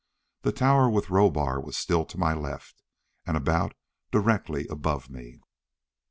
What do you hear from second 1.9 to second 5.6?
to my left, and about directly above me.